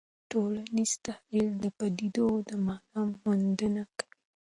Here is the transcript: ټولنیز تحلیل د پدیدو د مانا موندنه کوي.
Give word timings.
ټولنیز 0.29 0.91
تحلیل 1.05 1.49
د 1.63 1.65
پدیدو 1.77 2.27
د 2.47 2.49
مانا 2.65 3.01
موندنه 3.21 3.83
کوي. 3.97 4.13